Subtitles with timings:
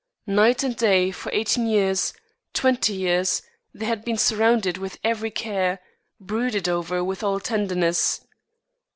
[0.25, 2.11] Night and day for eighteen years,
[2.55, 5.79] twenty years, they had been surrounded with every care,
[6.19, 8.21] brooded over with all tenderness.